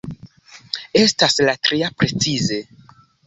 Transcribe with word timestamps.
Estas 1.01 1.37
la 1.49 1.55
tria 1.69 1.91
precize. 2.01 2.61